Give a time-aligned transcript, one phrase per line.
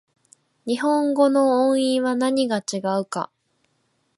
[0.65, 3.29] 日本語の音韻は何が違うか